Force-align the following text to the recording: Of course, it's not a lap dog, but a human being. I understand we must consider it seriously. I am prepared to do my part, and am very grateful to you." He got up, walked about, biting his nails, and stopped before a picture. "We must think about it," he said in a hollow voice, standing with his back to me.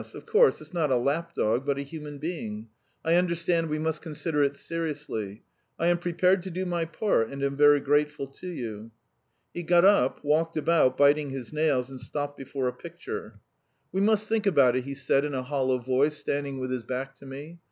Of 0.15 0.25
course, 0.25 0.61
it's 0.61 0.73
not 0.73 0.89
a 0.89 0.95
lap 0.95 1.35
dog, 1.35 1.63
but 1.63 1.77
a 1.77 1.83
human 1.83 2.17
being. 2.17 2.69
I 3.05 3.13
understand 3.13 3.69
we 3.69 3.77
must 3.77 4.01
consider 4.01 4.41
it 4.41 4.57
seriously. 4.57 5.43
I 5.77 5.89
am 5.89 5.99
prepared 5.99 6.41
to 6.41 6.49
do 6.49 6.65
my 6.65 6.85
part, 6.85 7.29
and 7.29 7.43
am 7.43 7.55
very 7.55 7.79
grateful 7.79 8.25
to 8.25 8.47
you." 8.47 8.89
He 9.53 9.61
got 9.61 9.85
up, 9.85 10.23
walked 10.25 10.57
about, 10.57 10.97
biting 10.97 11.29
his 11.29 11.53
nails, 11.53 11.91
and 11.91 12.01
stopped 12.01 12.35
before 12.35 12.67
a 12.67 12.73
picture. 12.73 13.41
"We 13.91 14.01
must 14.01 14.27
think 14.27 14.47
about 14.47 14.75
it," 14.75 14.85
he 14.85 14.95
said 14.95 15.23
in 15.23 15.35
a 15.35 15.43
hollow 15.43 15.77
voice, 15.77 16.17
standing 16.17 16.59
with 16.59 16.71
his 16.71 16.81
back 16.81 17.15
to 17.17 17.27
me. 17.27 17.59